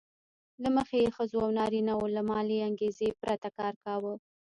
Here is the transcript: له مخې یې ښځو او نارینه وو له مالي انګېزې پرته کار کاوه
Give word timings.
له 0.63 0.69
مخې 0.77 0.97
یې 1.03 1.09
ښځو 1.15 1.39
او 1.45 1.49
نارینه 1.59 1.93
وو 1.95 2.13
له 2.15 2.21
مالي 2.29 2.57
انګېزې 2.67 3.09
پرته 3.21 3.49
کار 3.57 3.73
کاوه 3.83 4.13